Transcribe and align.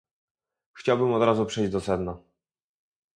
Chciałbym 0.73 1.13
od 1.13 1.23
razu 1.23 1.45
przejść 1.45 1.71
do 1.71 1.81
sedna 1.81 2.17